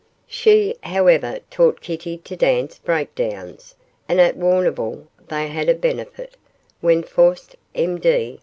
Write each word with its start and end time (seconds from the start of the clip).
She, 0.25 0.75
however, 0.81 1.41
taught 1.51 1.79
Kitty 1.79 2.17
to 2.17 2.35
dance 2.35 2.79
breakdowns, 2.79 3.75
and 4.09 4.19
at 4.19 4.35
Warrnambool 4.35 5.05
they 5.27 5.47
had 5.47 5.69
a 5.69 5.75
benefit, 5.75 6.37
when 6.79 7.03
'Faust, 7.03 7.55
M.D. 7.75 8.39